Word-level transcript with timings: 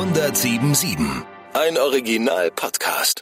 1077. 0.00 0.96
Ein 1.52 1.76
Original-Podcast. 1.76 3.20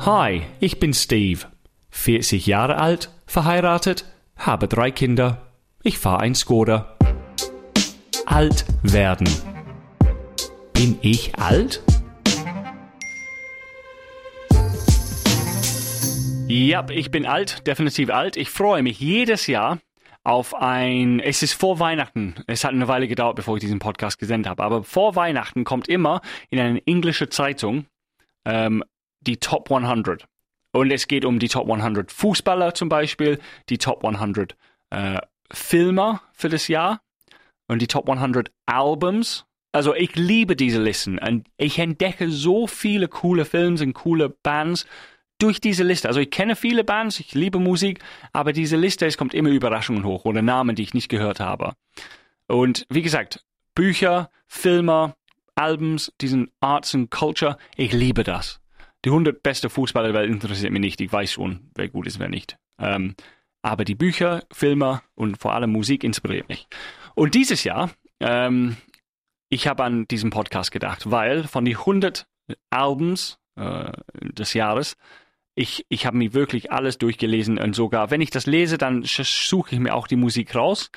Hi, 0.00 0.42
ich 0.60 0.78
bin 0.78 0.92
Steve. 0.92 1.46
40 1.88 2.46
Jahre 2.46 2.76
alt, 2.76 3.08
verheiratet, 3.24 4.04
habe 4.36 4.68
drei 4.68 4.90
Kinder. 4.90 5.52
Ich 5.82 5.98
fahre 5.98 6.20
ein 6.20 6.34
Skoda. 6.34 6.98
Alt 8.26 8.66
werden. 8.82 9.30
Bin 10.74 10.98
ich 11.00 11.34
alt? 11.38 11.82
Ja, 16.46 16.84
ich 16.90 17.10
bin 17.10 17.26
alt, 17.26 17.66
definitiv 17.66 18.10
alt. 18.10 18.36
Ich 18.36 18.50
freue 18.50 18.82
mich 18.82 19.00
jedes 19.00 19.46
Jahr 19.46 19.78
auf 20.24 20.54
ein, 20.54 21.20
es 21.20 21.42
ist 21.42 21.54
vor 21.54 21.78
Weihnachten. 21.78 22.34
Es 22.46 22.64
hat 22.64 22.72
eine 22.72 22.86
Weile 22.86 23.08
gedauert, 23.08 23.36
bevor 23.36 23.56
ich 23.56 23.60
diesen 23.60 23.78
Podcast 23.78 24.18
gesendet 24.18 24.50
habe. 24.50 24.62
Aber 24.62 24.84
vor 24.84 25.16
Weihnachten 25.16 25.64
kommt 25.64 25.88
immer 25.88 26.20
in 26.50 26.58
eine 26.58 26.86
englische 26.86 27.28
Zeitung 27.28 27.86
ähm, 28.44 28.84
die 29.20 29.38
Top 29.38 29.72
100. 29.72 30.26
Und 30.72 30.90
es 30.90 31.08
geht 31.08 31.24
um 31.24 31.38
die 31.38 31.48
Top 31.48 31.70
100 31.70 32.12
Fußballer 32.12 32.74
zum 32.74 32.88
Beispiel, 32.88 33.38
die 33.68 33.78
Top 33.78 34.04
100 34.04 34.56
äh, 34.90 35.20
Filmer 35.50 36.22
für 36.32 36.48
das 36.48 36.68
Jahr 36.68 37.00
und 37.68 37.80
die 37.80 37.86
Top 37.86 38.08
100 38.08 38.50
Albums. 38.66 39.46
Also 39.72 39.94
ich 39.94 40.14
liebe 40.14 40.56
diese 40.56 40.80
Listen 40.80 41.18
und 41.18 41.48
ich 41.56 41.78
entdecke 41.78 42.30
so 42.30 42.66
viele 42.66 43.08
coole 43.08 43.44
Filme 43.44 43.80
und 43.80 43.94
coole 43.94 44.28
Bands 44.28 44.86
durch 45.38 45.60
diese 45.60 45.82
Liste. 45.82 46.08
Also 46.08 46.20
ich 46.20 46.30
kenne 46.30 46.56
viele 46.56 46.84
Bands, 46.84 47.20
ich 47.20 47.34
liebe 47.34 47.58
Musik, 47.58 48.00
aber 48.32 48.52
diese 48.52 48.76
Liste, 48.76 49.06
es 49.06 49.18
kommt 49.18 49.34
immer 49.34 49.50
Überraschungen 49.50 50.04
hoch 50.04 50.24
oder 50.24 50.42
Namen, 50.42 50.76
die 50.76 50.82
ich 50.82 50.94
nicht 50.94 51.08
gehört 51.08 51.40
habe. 51.40 51.74
Und 52.46 52.86
wie 52.88 53.02
gesagt, 53.02 53.44
Bücher, 53.74 54.30
Filme, 54.46 55.14
Albums, 55.56 56.12
diesen 56.20 56.50
Arts 56.60 56.94
and 56.94 57.10
Culture, 57.10 57.56
ich 57.76 57.92
liebe 57.92 58.24
das. 58.24 58.60
Die 59.04 59.10
100 59.10 59.42
beste 59.42 59.68
Fußballer 59.68 60.12
der 60.12 60.20
Welt 60.20 60.30
interessiert 60.30 60.72
mich 60.72 60.80
nicht. 60.80 61.00
Ich 61.00 61.12
weiß 61.12 61.32
schon, 61.32 61.70
wer 61.74 61.88
gut 61.88 62.06
ist, 62.06 62.18
wer 62.18 62.28
nicht. 62.28 62.56
Ähm, 62.78 63.14
aber 63.62 63.84
die 63.84 63.94
Bücher, 63.94 64.44
Filme 64.52 65.02
und 65.14 65.38
vor 65.38 65.54
allem 65.54 65.70
Musik 65.70 66.04
inspiriert 66.04 66.48
mich. 66.48 66.66
Und 67.14 67.34
dieses 67.34 67.64
Jahr, 67.64 67.90
ähm, 68.20 68.76
ich 69.48 69.66
habe 69.68 69.84
an 69.84 70.06
diesen 70.08 70.30
Podcast 70.30 70.70
gedacht, 70.70 71.10
weil 71.10 71.44
von 71.44 71.64
den 71.64 71.76
100 71.76 72.26
Albums 72.70 73.38
äh, 73.56 73.92
des 74.12 74.54
Jahres 74.54 74.96
ich, 75.54 75.86
ich 75.88 76.06
habe 76.06 76.16
mir 76.16 76.34
wirklich 76.34 76.72
alles 76.72 76.98
durchgelesen 76.98 77.58
und 77.58 77.74
sogar, 77.74 78.10
wenn 78.10 78.20
ich 78.20 78.30
das 78.30 78.46
lese, 78.46 78.78
dann 78.78 79.04
suche 79.04 79.74
ich 79.74 79.80
mir 79.80 79.94
auch 79.94 80.06
die 80.06 80.16
Musik 80.16 80.54
raus 80.54 80.90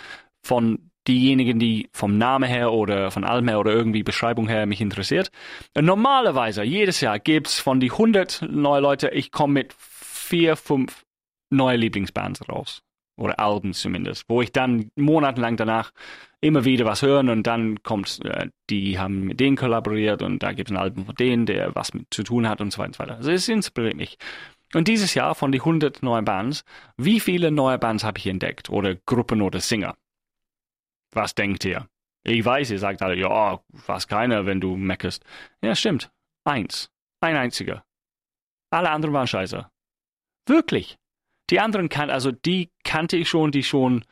von 0.43 0.89
diejenigen, 1.07 1.59
die 1.59 1.89
vom 1.93 2.17
Namen 2.17 2.49
her 2.49 2.73
oder 2.73 3.11
von 3.11 3.23
allem 3.23 3.47
her 3.47 3.59
oder 3.59 3.71
irgendwie 3.71 4.03
Beschreibung 4.03 4.47
her 4.47 4.65
mich 4.65 4.81
interessiert. 4.81 5.31
Und 5.75 5.85
normalerweise, 5.85 6.63
jedes 6.63 7.01
Jahr 7.01 7.19
gibt's 7.19 7.59
von 7.59 7.79
die 7.79 7.91
100 7.91 8.45
neue 8.49 8.81
Leute, 8.81 9.09
ich 9.09 9.31
komme 9.31 9.53
mit 9.53 9.75
vier, 9.77 10.55
fünf 10.55 11.05
neue 11.49 11.77
Lieblingsbands 11.77 12.49
raus. 12.49 12.83
Oder 13.17 13.39
Alben 13.39 13.73
zumindest, 13.73 14.25
wo 14.27 14.41
ich 14.41 14.51
dann 14.51 14.91
monatelang 14.95 15.57
danach 15.57 15.91
immer 16.39 16.65
wieder 16.65 16.85
was 16.85 17.01
hören 17.01 17.29
und 17.29 17.47
dann 17.47 17.81
kommt, 17.81 18.23
äh, 18.23 18.49
die 18.69 18.99
haben 18.99 19.21
mit 19.25 19.39
denen 19.39 19.57
kollaboriert 19.57 20.21
und 20.21 20.43
da 20.43 20.53
gibt 20.53 20.69
es 20.69 20.75
ein 20.75 20.79
Album 20.79 21.05
von 21.05 21.15
denen, 21.15 21.45
der 21.45 21.73
was 21.75 21.93
mit 21.93 22.07
zu 22.11 22.23
tun 22.23 22.47
hat 22.47 22.61
und 22.61 22.71
so 22.71 22.77
weiter 22.77 22.87
und 22.89 22.95
so 22.95 22.99
weiter. 22.99 23.15
Also 23.17 23.31
es 23.31 23.47
inspiriert 23.49 23.95
mich. 23.95 24.17
Und 24.73 24.87
dieses 24.87 25.13
Jahr 25.13 25.33
von 25.33 25.51
die 25.51 25.59
100 25.59 26.03
neuen 26.03 26.25
Bands, 26.25 26.63
wie 26.97 27.19
viele 27.19 27.51
neue 27.51 27.79
Bands 27.79 28.03
habe 28.03 28.19
ich 28.19 28.27
entdeckt? 28.27 28.69
Oder 28.69 28.95
Gruppen 28.95 29.41
oder 29.41 29.59
Singer? 29.61 29.95
Was 31.13 31.33
denkt 31.35 31.63
ihr? 31.65 31.87
Ich 32.23 32.43
weiß, 32.43 32.71
ihr 32.71 32.79
sagt 32.79 33.01
alle, 33.01 33.15
ja, 33.15 33.61
fast 33.73 34.09
keiner, 34.09 34.45
wenn 34.45 34.59
du 34.59 34.75
meckerst. 34.75 35.23
Ja, 35.61 35.73
stimmt. 35.73 36.11
Eins. 36.43 36.91
Ein 37.21 37.37
einziger. 37.37 37.85
Alle 38.69 38.89
anderen 38.89 39.13
waren 39.13 39.27
scheiße. 39.27 39.69
Wirklich. 40.45 40.97
Die 41.49 41.59
anderen 41.59 41.89
kan 41.89 42.09
also 42.09 42.31
die 42.31 42.69
kannte 42.83 43.17
ich 43.17 43.29
schon, 43.29 43.51
die 43.51 43.63
schon 43.63 44.03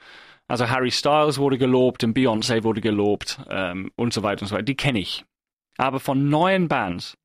also 0.47 0.69
Harry 0.69 0.91
Styles 0.91 1.37
wurde 1.37 1.57
gelobt 1.57 2.03
und 2.03 2.15
Beyoncé 2.15 2.63
wurde 2.63 2.81
gelobt 2.81 3.39
ähm, 3.49 3.91
und 3.95 4.13
so 4.13 4.21
weiter 4.23 4.43
und 4.43 4.47
so 4.47 4.55
weiter. 4.55 4.63
Die 4.63 4.75
kenne 4.75 4.99
ich. 4.99 5.25
Aber 5.77 5.99
von 5.99 6.29
neuen 6.29 6.67
Bands, 6.67 7.17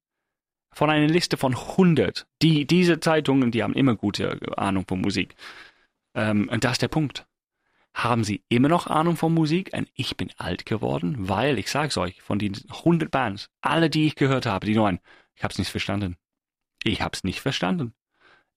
von 0.72 0.90
einer 0.90 1.06
Liste 1.06 1.36
von 1.36 1.54
100, 1.54 2.26
die, 2.42 2.66
diese 2.66 3.00
Zeitungen, 3.00 3.50
die 3.50 3.62
haben 3.62 3.74
immer 3.74 3.94
gute 3.94 4.38
Ahnung 4.56 4.84
von 4.88 5.00
Musik. 5.00 5.34
Ähm, 6.14 6.48
und 6.48 6.64
das 6.64 6.72
ist 6.72 6.82
der 6.82 6.88
Punkt. 6.88 7.26
Haben 7.92 8.24
sie 8.24 8.42
immer 8.48 8.68
noch 8.68 8.86
Ahnung 8.86 9.16
von 9.16 9.34
Musik? 9.34 9.70
Und 9.74 9.88
ich 9.94 10.16
bin 10.16 10.30
alt 10.38 10.64
geworden, 10.64 11.28
weil, 11.28 11.58
ich 11.58 11.70
sag's 11.70 11.98
euch, 11.98 12.22
von 12.22 12.38
den 12.38 12.56
100 12.70 13.10
Bands, 13.10 13.50
alle, 13.60 13.90
die 13.90 14.06
ich 14.06 14.14
gehört 14.14 14.46
habe, 14.46 14.66
die 14.66 14.74
neuen, 14.74 15.00
ich 15.34 15.44
hab's 15.44 15.58
nicht 15.58 15.70
verstanden. 15.70 16.16
Ich 16.84 17.02
hab's 17.02 17.24
nicht 17.24 17.40
verstanden. 17.40 17.92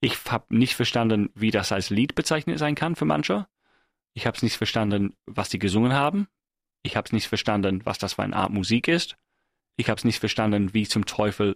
Ich 0.03 0.17
hab 0.29 0.51
nicht 0.51 0.75
verstanden, 0.75 1.29
wie 1.33 1.49
das 1.49 1.71
als 1.71 1.89
Lied 1.89 2.13
bezeichnet 2.13 2.59
sein 2.59 2.75
kann 2.75 2.97
für 2.97 3.05
manche. 3.05 3.47
Ich 4.13 4.27
habe 4.27 4.35
es 4.35 4.43
nicht 4.43 4.57
verstanden, 4.57 5.15
was 5.25 5.47
die 5.47 5.59
gesungen 5.59 5.93
haben. 5.93 6.27
Ich 6.81 6.97
habe 6.97 7.05
es 7.05 7.13
nicht 7.13 7.29
verstanden, 7.29 7.85
was 7.85 7.99
das 7.99 8.15
für 8.15 8.23
eine 8.23 8.35
Art 8.35 8.51
Musik 8.51 8.89
ist. 8.89 9.15
Ich 9.77 9.89
habe 9.89 9.97
es 9.97 10.03
nicht 10.03 10.19
verstanden, 10.19 10.73
wie 10.73 10.85
zum 10.85 11.05
Teufel 11.05 11.55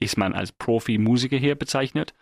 ist 0.00 0.16
man 0.16 0.32
als 0.32 0.52
Profi-Musiker 0.52 1.36
hier 1.36 1.54
bezeichnet, 1.54 2.14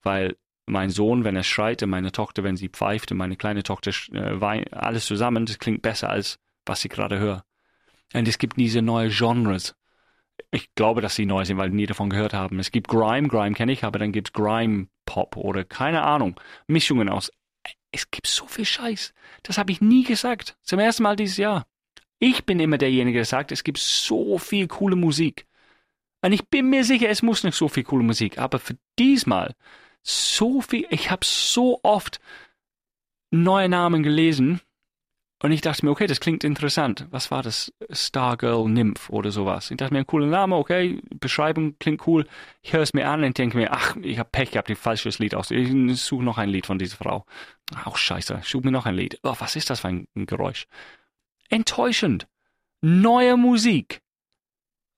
weil 0.00 0.38
mein 0.64 0.88
Sohn, 0.88 1.24
wenn 1.24 1.36
er 1.36 1.42
schreit, 1.42 1.82
und 1.82 1.90
meine 1.90 2.12
Tochter, 2.12 2.42
wenn 2.42 2.56
sie 2.56 2.70
pfeift, 2.70 3.12
und 3.12 3.18
meine 3.18 3.36
kleine 3.36 3.64
Tochter 3.64 3.90
äh, 4.14 4.40
weint, 4.40 4.72
alles 4.72 5.04
zusammen, 5.04 5.44
das 5.44 5.58
klingt 5.58 5.82
besser 5.82 6.08
als 6.08 6.38
was 6.64 6.86
ich 6.86 6.90
gerade 6.90 7.18
höre. 7.18 7.44
Und 8.14 8.28
es 8.28 8.38
gibt 8.38 8.56
diese 8.56 8.80
neue 8.80 9.10
Genres. 9.10 9.74
Ich 10.50 10.74
glaube, 10.74 11.00
dass 11.00 11.14
sie 11.14 11.26
neu 11.26 11.44
sind, 11.44 11.58
weil 11.58 11.70
nie 11.70 11.86
davon 11.86 12.10
gehört 12.10 12.34
haben. 12.34 12.58
Es 12.58 12.70
gibt 12.70 12.88
Grime, 12.88 13.28
Grime 13.28 13.54
kenne 13.54 13.72
ich, 13.72 13.84
aber 13.84 13.98
dann 13.98 14.12
gibt 14.12 14.28
es 14.28 14.32
Grime 14.32 14.88
Pop 15.06 15.36
oder 15.36 15.64
keine 15.64 16.02
Ahnung. 16.02 16.40
Mischungen 16.66 17.08
aus 17.08 17.30
es 17.92 18.10
gibt 18.10 18.26
so 18.26 18.46
viel 18.46 18.64
Scheiß. 18.64 19.12
Das 19.42 19.58
habe 19.58 19.70
ich 19.70 19.80
nie 19.80 20.02
gesagt. 20.02 20.56
Zum 20.62 20.78
ersten 20.78 21.02
Mal 21.02 21.16
dieses 21.16 21.36
Jahr. 21.36 21.66
Ich 22.18 22.44
bin 22.44 22.58
immer 22.58 22.78
derjenige, 22.78 23.18
der 23.18 23.24
sagt, 23.24 23.52
es 23.52 23.64
gibt 23.64 23.78
so 23.78 24.38
viel 24.38 24.66
coole 24.66 24.96
Musik. 24.96 25.46
Und 26.22 26.32
ich 26.32 26.48
bin 26.48 26.70
mir 26.70 26.84
sicher, 26.84 27.08
es 27.08 27.22
muss 27.22 27.44
nicht 27.44 27.56
so 27.56 27.68
viel 27.68 27.84
coole 27.84 28.04
Musik. 28.04 28.38
Aber 28.38 28.58
für 28.58 28.76
diesmal 28.98 29.54
so 30.02 30.60
viel, 30.62 30.86
ich 30.90 31.10
habe 31.10 31.24
so 31.24 31.80
oft 31.82 32.20
neue 33.30 33.68
Namen 33.68 34.02
gelesen 34.02 34.60
und 35.42 35.50
ich 35.50 35.60
dachte 35.60 35.84
mir, 35.84 35.90
okay, 35.90 36.06
das 36.06 36.20
klingt 36.20 36.44
interessant. 36.44 37.06
Was 37.10 37.32
war 37.32 37.42
das? 37.42 37.72
Stargirl 37.90 38.68
Nymph 38.68 39.10
oder 39.10 39.32
sowas. 39.32 39.72
Ich 39.72 39.76
dachte 39.76 39.92
mir, 39.92 40.00
ein 40.00 40.06
cooler 40.06 40.28
Name, 40.28 40.54
okay, 40.54 41.00
Beschreibung 41.18 41.76
klingt 41.80 42.06
cool. 42.06 42.28
Ich 42.62 42.72
höre 42.72 42.82
es 42.82 42.94
mir 42.94 43.08
an 43.08 43.24
und 43.24 43.36
denke 43.36 43.56
mir, 43.56 43.72
ach, 43.72 43.96
ich 44.02 44.20
habe 44.20 44.28
Pech 44.30 44.52
gehabt, 44.52 44.70
ein 44.70 44.76
falsches 44.76 45.18
Lied 45.18 45.34
aus. 45.34 45.50
Ich 45.50 45.68
suche 46.00 46.22
noch 46.22 46.38
ein 46.38 46.48
Lied 46.48 46.66
von 46.66 46.78
dieser 46.78 46.96
Frau. 46.96 47.26
Auch 47.84 47.96
scheiße, 47.96 48.38
ich 48.42 48.48
suche 48.48 48.66
mir 48.66 48.70
noch 48.70 48.86
ein 48.86 48.94
Lied. 48.94 49.18
Oh, 49.24 49.34
was 49.40 49.56
ist 49.56 49.68
das 49.68 49.80
für 49.80 49.88
ein 49.88 50.06
Geräusch? 50.14 50.66
Enttäuschend. 51.48 52.28
Neue 52.80 53.36
Musik. 53.36 54.01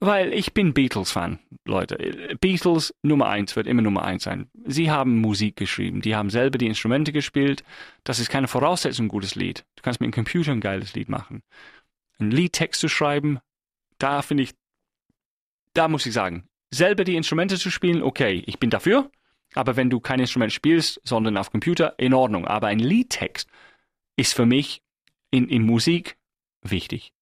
Weil 0.04 0.34
ich 0.34 0.52
bin 0.52 0.74
Beatles-Fan, 0.74 1.38
Leute. 1.64 2.36
Beatles 2.38 2.94
Nummer 3.02 3.28
eins 3.28 3.56
wird 3.56 3.66
immer 3.66 3.80
Nummer 3.80 4.04
eins 4.04 4.24
sein. 4.24 4.50
Sie 4.66 4.90
haben 4.90 5.18
Musik 5.18 5.56
geschrieben, 5.56 6.02
die 6.02 6.14
haben 6.14 6.28
selber 6.28 6.58
die 6.58 6.66
Instrumente 6.66 7.10
gespielt. 7.10 7.64
Das 8.04 8.18
ist 8.18 8.28
keine 8.28 8.46
Voraussetzung, 8.46 9.06
ein 9.06 9.08
gutes 9.08 9.34
Lied. 9.34 9.64
Du 9.76 9.82
kannst 9.82 10.00
mit 10.00 10.08
dem 10.08 10.12
Computer 10.12 10.52
ein 10.52 10.60
geiles 10.60 10.92
Lied 10.92 11.08
machen. 11.08 11.42
Ein 12.18 12.30
Liedtext 12.30 12.82
zu 12.82 12.88
schreiben, 12.88 13.38
da 13.96 14.20
finde 14.20 14.42
ich, 14.42 14.50
da 15.72 15.88
muss 15.88 16.04
ich 16.04 16.12
sagen, 16.12 16.46
selber 16.70 17.04
die 17.04 17.16
Instrumente 17.16 17.56
zu 17.56 17.70
spielen, 17.70 18.02
okay, 18.02 18.42
ich 18.46 18.58
bin 18.58 18.68
dafür. 18.68 19.10
Aber 19.54 19.76
wenn 19.76 19.88
du 19.88 20.00
kein 20.00 20.20
Instrument 20.20 20.52
spielst, 20.52 21.00
sondern 21.04 21.38
auf 21.38 21.50
Computer, 21.50 21.94
in 21.98 22.12
Ordnung. 22.12 22.46
Aber 22.46 22.66
ein 22.66 22.78
Liedtext 22.78 23.48
ist 24.16 24.34
für 24.34 24.44
mich 24.44 24.82
in, 25.30 25.48
in 25.48 25.62
Musik 25.62 26.18
wichtig. 26.60 27.14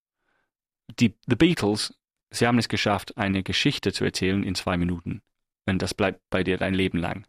Die 0.99 1.15
The 1.27 1.37
Beatles 1.37 1.93
Sie 2.33 2.47
haben 2.47 2.57
es 2.57 2.67
geschafft, 2.67 3.15
eine 3.15 3.43
Geschichte 3.43 3.93
zu 3.93 4.03
erzählen 4.03 4.43
in 4.43 4.55
zwei 4.55 4.75
Minuten. 4.75 5.21
Und 5.67 5.83
das 5.83 5.93
bleibt 5.93 6.19
bei 6.31 6.43
dir 6.43 6.57
dein 6.57 6.73
Leben 6.73 6.97
lang. 6.97 7.27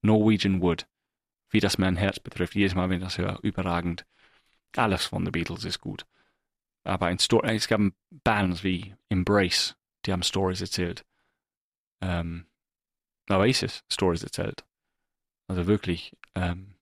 Norwegian 0.00 0.62
Wood. 0.62 0.86
Wie 1.50 1.60
das 1.60 1.76
mein 1.76 1.96
Herz 1.96 2.20
betrifft. 2.20 2.54
Jedes 2.54 2.74
Mal, 2.74 2.88
wenn 2.88 2.98
ich 2.98 3.04
das 3.04 3.18
höre, 3.18 3.38
überragend. 3.42 4.06
Alles 4.76 5.04
von 5.04 5.26
The 5.26 5.30
Beatles 5.30 5.64
ist 5.64 5.80
gut. 5.80 6.06
Aber 6.84 7.06
ein 7.06 7.18
Story, 7.18 7.54
es 7.54 7.68
gab 7.68 7.82
Bands 8.10 8.64
wie 8.64 8.94
Embrace, 9.10 9.76
die 10.06 10.12
haben 10.12 10.22
Stories 10.22 10.62
erzählt. 10.62 11.04
Ähm, 12.00 12.46
Oasis 13.28 13.84
Stories 13.92 14.22
erzählt. 14.22 14.64
Also 15.48 15.66
wirklich, 15.66 16.16
ähm, 16.34 16.76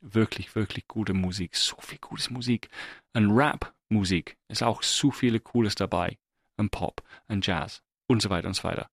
wirklich, 0.00 0.54
wirklich 0.54 0.88
gute 0.88 1.12
Musik. 1.12 1.56
So 1.56 1.76
viel 1.78 1.98
gutes 1.98 2.30
Musik. 2.30 2.70
Und 3.12 3.30
Rap-Musik 3.30 4.38
ist 4.48 4.62
auch 4.62 4.82
so 4.82 5.10
viele 5.10 5.40
Cooles 5.40 5.74
dabei 5.74 6.18
und 6.56 6.70
Pop 6.70 7.02
und 7.28 7.46
Jazz 7.46 7.82
und 8.06 8.22
so 8.22 8.30
weiter 8.30 8.48
und 8.48 8.54
so 8.54 8.64
weiter. 8.64 8.88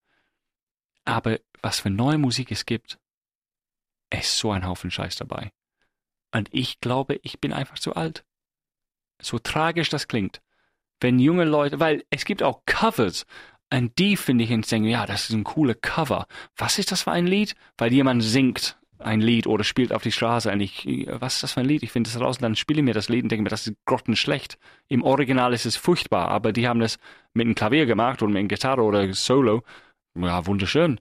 Aber 1.06 1.40
was 1.62 1.80
für 1.80 1.90
neue 1.90 2.18
Musik 2.18 2.52
es 2.52 2.66
gibt, 2.66 3.00
ist 4.10 4.38
so 4.38 4.52
ein 4.52 4.66
Haufen 4.66 4.92
Scheiß 4.92 5.16
dabei. 5.16 5.52
Und 6.32 6.50
ich 6.52 6.80
glaube, 6.80 7.20
ich 7.24 7.40
bin 7.40 7.54
einfach 7.54 7.80
zu 7.80 7.96
alt. 7.96 8.26
So 9.22 9.40
tragisch 9.40 9.90
das 9.90 10.08
klingt. 10.08 10.42
Wenn 11.00 11.20
junge 11.20 11.46
Leute, 11.46 11.80
weil 11.80 12.06
es 12.10 12.26
gibt 12.26 12.44
auch 12.44 12.64
Covers, 12.66 13.26
und 13.74 13.98
die 13.98 14.18
finde 14.18 14.44
ich 14.44 14.52
und 14.52 14.70
denke, 14.70 14.90
ja, 14.90 15.08
das 15.08 15.30
ist 15.30 15.36
ein 15.36 15.44
cooler 15.44 15.74
Cover. 15.74 16.28
Was 16.56 16.78
ist 16.78 16.92
das 16.92 17.04
für 17.04 17.12
ein 17.12 17.26
Lied? 17.26 17.56
Weil 17.78 17.92
jemand 17.92 18.22
singt 18.22 18.78
ein 19.00 19.22
Lied 19.22 19.48
oder 19.48 19.64
spielt 19.64 19.92
auf 19.92 20.04
die 20.04 20.12
Straße 20.12 20.52
und 20.52 20.62
ich, 20.62 20.86
was 21.08 21.36
ist 21.36 21.44
das 21.44 21.52
für 21.54 21.60
ein 21.62 21.66
Lied? 21.66 21.84
Ich 21.84 21.92
finde 21.92 22.10
das 22.10 22.20
raus 22.20 22.38
und 22.38 22.44
dann 22.44 22.56
spiele 22.56 22.80
ich 22.80 22.86
mir 22.86 22.94
das 22.94 23.10
Lied 23.10 23.24
und 23.24 23.30
denke 23.30 23.44
mir, 23.44 23.50
das 23.50 23.68
ist 23.68 23.76
grottenschlecht. 23.86 24.58
Im 24.88 25.04
Original 25.04 25.54
ist 25.54 25.66
es 25.66 25.76
furchtbar, 25.76 26.30
aber 26.30 26.54
die 26.54 26.68
haben 26.68 26.80
das 26.80 26.98
mit 27.34 27.46
einem 27.46 27.56
Klavier 27.56 27.86
gemacht 27.86 28.22
oder 28.22 28.32
mit 28.32 28.40
einer 28.40 28.48
Gitarre 28.48 28.82
oder 28.82 29.14
Solo. 29.14 29.64
Ja, 30.16 30.46
wunderschön. 30.46 31.00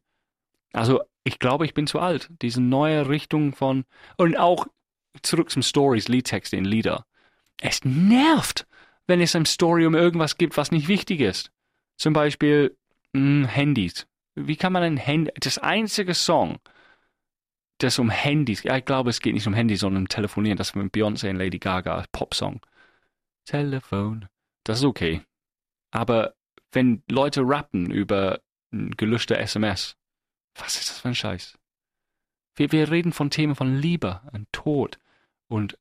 Also, 0.72 1.02
ich 1.24 1.38
glaube, 1.38 1.64
ich 1.64 1.74
bin 1.74 1.86
zu 1.86 2.00
alt. 2.00 2.30
Diese 2.40 2.60
neue 2.60 3.08
Richtung 3.08 3.54
von, 3.54 3.84
und 4.16 4.38
auch 4.38 4.66
zurück 5.22 5.50
zum 5.50 5.62
Stories, 5.62 6.08
Liedtexte 6.08 6.56
in 6.56 6.64
Lieder. 6.64 7.04
Es 7.60 7.84
nervt, 7.84 8.66
wenn 9.06 9.20
es 9.20 9.36
eine 9.36 9.46
Story 9.46 9.86
um 9.86 9.94
irgendwas 9.94 10.38
gibt, 10.38 10.56
was 10.56 10.72
nicht 10.72 10.88
wichtig 10.88 11.20
ist. 11.20 11.52
Zum 11.96 12.12
Beispiel 12.12 12.76
mh, 13.12 13.20
hm, 13.20 13.44
Handys. 13.44 14.06
Wie 14.34 14.56
kann 14.56 14.72
man 14.72 14.82
ein 14.82 14.96
Handy, 14.96 15.30
das 15.38 15.58
einzige 15.58 16.14
Song, 16.14 16.58
das 17.82 17.98
um 17.98 18.10
Handys, 18.10 18.64
ich 18.64 18.84
glaube, 18.84 19.10
es 19.10 19.20
geht 19.20 19.34
nicht 19.34 19.46
um 19.46 19.54
Handys, 19.54 19.80
sondern 19.80 20.04
um 20.04 20.08
Telefonieren, 20.08 20.58
das 20.58 20.74
mit 20.74 20.92
Beyoncé 20.92 21.30
und 21.30 21.36
Lady 21.36 21.58
Gaga, 21.58 22.04
Popsong. 22.12 22.60
Telefon. 23.44 24.28
Das 24.64 24.78
ist 24.78 24.84
okay. 24.84 25.22
Aber 25.90 26.34
wenn 26.72 27.02
Leute 27.08 27.42
rappen 27.42 27.90
über 27.90 28.40
gelöschte 28.70 29.36
SMS, 29.36 29.96
was 30.54 30.78
ist 30.78 30.90
das 30.90 31.00
für 31.00 31.08
ein 31.08 31.14
Scheiß? 31.14 31.58
Wir, 32.54 32.72
wir 32.72 32.90
reden 32.90 33.12
von 33.12 33.30
Themen 33.30 33.54
von 33.54 33.76
Liebe 33.76 34.20
und 34.32 34.50
Tod 34.52 34.98
und 35.48 35.78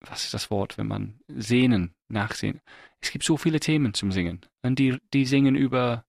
was 0.00 0.24
ist 0.24 0.34
das 0.34 0.50
Wort, 0.50 0.78
wenn 0.78 0.88
man 0.88 1.20
sehnen, 1.28 1.94
nachsehen. 2.08 2.60
Es 3.00 3.10
gibt 3.10 3.24
so 3.24 3.36
viele 3.36 3.60
Themen 3.60 3.94
zum 3.94 4.12
Singen. 4.12 4.40
Und 4.62 4.78
die, 4.78 4.98
die 5.12 5.26
singen 5.26 5.56
über. 5.56 6.04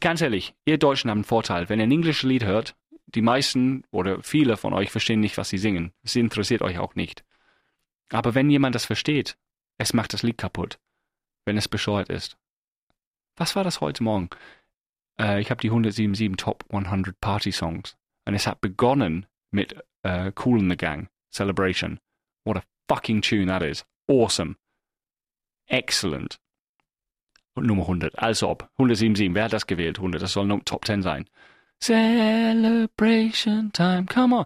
Ganz 0.00 0.20
ehrlich, 0.20 0.54
ihr 0.64 0.78
Deutschen 0.78 1.10
haben 1.10 1.18
einen 1.18 1.24
Vorteil. 1.24 1.68
Wenn 1.68 1.80
ihr 1.80 1.86
ein 1.86 1.92
englisches 1.92 2.22
Lied 2.22 2.44
hört, 2.44 2.76
die 3.06 3.22
meisten 3.22 3.84
oder 3.90 4.22
viele 4.22 4.56
von 4.56 4.74
euch 4.74 4.90
verstehen 4.90 5.20
nicht, 5.20 5.38
was 5.38 5.48
sie 5.48 5.58
singen. 5.58 5.92
Es 6.02 6.16
interessiert 6.16 6.62
euch 6.62 6.78
auch 6.78 6.94
nicht. 6.94 7.24
Aber 8.10 8.34
wenn 8.34 8.50
jemand 8.50 8.74
das 8.74 8.84
versteht, 8.84 9.38
es 9.78 9.92
macht 9.92 10.12
das 10.12 10.22
Lied 10.22 10.38
kaputt. 10.38 10.78
Wenn 11.44 11.56
es 11.56 11.68
bescheuert 11.68 12.08
ist. 12.08 12.36
Was 13.36 13.56
war 13.56 13.64
das 13.64 13.80
heute 13.80 14.02
Morgen? 14.02 14.30
Äh, 15.18 15.40
ich 15.40 15.50
habe 15.50 15.60
die 15.60 15.68
177 15.68 16.36
Top 16.36 16.64
100 16.70 17.18
Party 17.20 17.52
Songs. 17.52 17.96
Und 18.24 18.34
es 18.34 18.46
hat 18.46 18.60
begonnen 18.60 19.26
mit 19.50 19.76
äh, 20.02 20.32
Cool 20.44 20.58
in 20.58 20.70
the 20.70 20.76
Gang, 20.76 21.08
Celebration. 21.30 22.00
What 22.44 22.58
a 22.58 22.62
fucking 22.88 23.22
tune 23.22 23.46
that 23.46 23.62
is. 23.62 23.84
Awesome. 24.08 24.56
Excellent. 25.66 26.38
Nummer 27.56 27.82
100. 27.82 28.18
Also 28.18 28.48
ob. 28.48 28.68
177. 28.74 29.34
Wer 29.34 29.44
hat 29.44 29.52
das 29.52 29.66
gewählt? 29.66 29.98
100. 29.98 30.20
Das 30.22 30.32
soll 30.32 30.46
noch 30.46 30.60
Top 30.64 30.84
10 30.84 31.02
sein. 31.02 31.28
Celebration 31.82 33.70
Time. 33.72 34.06
Come 34.06 34.36
on. 34.36 34.44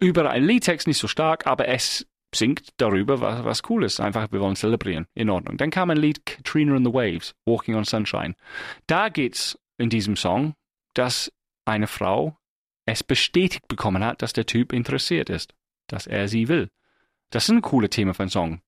Überall. 0.00 0.42
Liedtext 0.42 0.86
nicht 0.86 0.98
so 0.98 1.08
stark, 1.08 1.46
aber 1.46 1.68
es 1.68 2.06
singt 2.34 2.68
darüber, 2.78 3.20
was, 3.20 3.44
was 3.44 3.62
cool 3.68 3.84
ist. 3.84 4.00
Einfach, 4.00 4.32
wir 4.32 4.40
wollen 4.40 4.56
zelebrieren. 4.56 5.06
In 5.14 5.30
Ordnung. 5.30 5.56
Dann 5.56 5.70
kam 5.70 5.90
ein 5.90 5.96
Lied, 5.96 6.26
Katrina 6.26 6.74
and 6.74 6.86
the 6.86 6.92
Waves, 6.92 7.34
Walking 7.46 7.74
on 7.76 7.84
Sunshine. 7.84 8.34
Da 8.86 9.08
geht's 9.08 9.58
in 9.78 9.88
diesem 9.88 10.16
Song, 10.16 10.54
dass 10.94 11.32
eine 11.64 11.86
Frau 11.86 12.36
es 12.86 13.02
bestätigt 13.02 13.66
bekommen 13.68 14.04
hat, 14.04 14.22
dass 14.22 14.32
der 14.32 14.46
Typ 14.46 14.72
interessiert 14.72 15.30
ist, 15.30 15.54
dass 15.86 16.06
er 16.06 16.28
sie 16.28 16.48
will. 16.48 16.70
Das 17.30 17.44
ist 17.44 17.50
ein 17.50 17.62
cooles 17.62 17.90
Thema 17.90 18.14
für 18.14 18.24
einen 18.24 18.30
Song. 18.30 18.60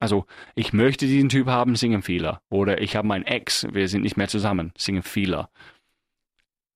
Also, 0.00 0.26
ich 0.54 0.72
möchte 0.72 1.06
diesen 1.06 1.28
Typ 1.28 1.46
haben, 1.46 1.76
singen 1.76 2.02
Fehler. 2.02 2.42
Oder 2.50 2.80
ich 2.80 2.96
habe 2.96 3.08
meinen 3.08 3.24
Ex, 3.24 3.66
wir 3.72 3.88
sind 3.88 4.02
nicht 4.02 4.16
mehr 4.16 4.28
zusammen, 4.28 4.72
singen 4.76 5.02
Fehler. 5.02 5.50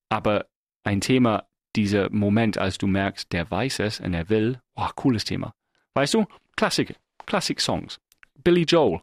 Aber 0.09 0.47
ein 0.83 1.01
Thema, 1.01 1.47
dieser 1.75 2.09
Moment, 2.11 2.57
als 2.57 2.77
du 2.77 2.87
merkst, 2.87 3.31
der 3.31 3.49
weiß 3.49 3.79
es 3.79 3.99
und 3.99 4.13
er 4.13 4.29
will, 4.29 4.59
oh, 4.75 4.87
cooles 4.95 5.25
Thema. 5.25 5.53
Weißt 5.93 6.13
du, 6.13 6.25
Klassik, 6.55 6.95
Klassik-Songs. 7.25 7.99
Billy 8.43 8.63
Joel 8.63 9.01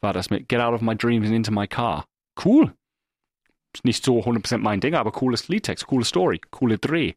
war 0.00 0.12
das 0.12 0.30
mit 0.30 0.48
Get 0.48 0.60
Out 0.60 0.74
of 0.74 0.80
My 0.80 0.96
Dreams 0.96 1.26
and 1.26 1.36
Into 1.36 1.52
My 1.52 1.66
Car. 1.66 2.06
Cool. 2.44 2.74
Nicht 3.82 4.04
so 4.04 4.20
100% 4.20 4.58
mein 4.58 4.80
Ding, 4.80 4.94
aber 4.94 5.12
cooles 5.12 5.48
Liedtext, 5.48 5.86
coole 5.86 6.04
Story, 6.04 6.40
coole 6.50 6.78
Dreh. 6.78 7.14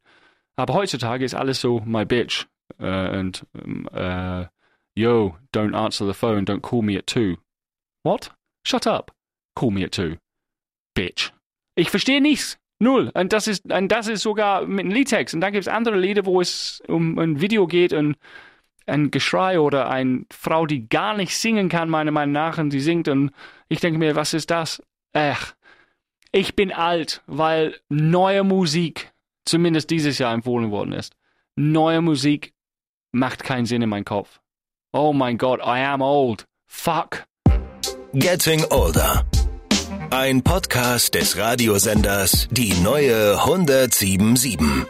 Aber 0.55 0.73
heutzutage 0.73 1.23
ist 1.23 1.33
alles 1.33 1.61
so 1.61 1.79
my 1.85 2.05
bitch 2.05 2.45
uh, 2.79 3.17
und 3.17 3.45
uh, 3.55 4.45
yo, 4.95 5.37
don't 5.51 5.75
answer 5.75 6.05
the 6.05 6.13
phone, 6.13 6.45
don't 6.45 6.61
call 6.61 6.81
me 6.81 6.97
at 6.97 7.07
two. 7.07 7.37
What? 8.03 8.31
Shut 8.65 8.87
up. 8.87 9.11
Call 9.55 9.71
me 9.71 9.83
at 9.83 9.91
two. 9.91 10.17
Bitch. 10.95 11.31
Ich 11.75 11.89
verstehe 11.89 12.21
nichts. 12.21 12.57
Null. 12.81 13.11
Und 13.13 13.33
das 13.33 13.47
ist, 13.47 13.65
und 13.71 13.89
das 13.89 14.07
ist 14.07 14.21
sogar 14.21 14.65
mit 14.65 14.85
einem 14.85 14.91
Liedtext. 14.91 15.35
Und 15.35 15.41
dann 15.41 15.51
gibt 15.51 15.63
es 15.63 15.67
andere 15.67 15.97
Lieder, 15.97 16.25
wo 16.25 16.39
es 16.39 16.81
um 16.87 17.19
ein 17.19 17.41
Video 17.41 17.67
geht 17.67 17.91
und 17.91 18.15
ein 18.85 19.11
Geschrei 19.11 19.59
oder 19.59 19.89
eine 19.89 20.25
Frau, 20.31 20.65
die 20.65 20.87
gar 20.87 21.15
nicht 21.15 21.37
singen 21.37 21.69
kann, 21.69 21.89
meiner 21.89 22.11
Meinung 22.11 22.33
nach, 22.33 22.57
und 22.57 22.71
sie 22.71 22.79
singt 22.79 23.07
und 23.07 23.31
ich 23.67 23.79
denke 23.79 23.99
mir, 23.99 24.15
was 24.15 24.33
ist 24.33 24.49
das? 24.49 24.81
Ach, 25.13 25.53
ich 26.31 26.55
bin 26.55 26.71
alt, 26.71 27.21
weil 27.27 27.79
neue 27.89 28.43
Musik, 28.43 29.11
zumindest 29.45 29.89
dieses 29.89 30.17
Jahr 30.17 30.33
empfohlen 30.33 30.71
worden 30.71 30.93
ist. 30.93 31.15
Neue 31.55 32.01
Musik 32.01 32.53
macht 33.11 33.43
keinen 33.43 33.65
Sinn 33.65 33.81
in 33.81 33.89
meinem 33.89 34.05
Kopf. 34.05 34.39
Oh 34.91 35.13
mein 35.13 35.37
Gott, 35.37 35.59
I 35.63 35.81
am 35.81 36.01
old. 36.01 36.45
Fuck. 36.67 37.25
Getting 38.13 38.63
Older. 38.71 39.23
Ein 40.09 40.41
Podcast 40.41 41.13
des 41.13 41.37
Radiosenders 41.37 42.47
Die 42.49 42.73
neue 42.81 43.37
1077. 43.37 44.87